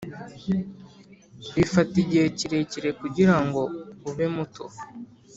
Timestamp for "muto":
4.35-4.63